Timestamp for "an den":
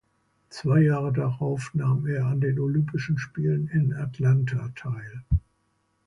2.25-2.57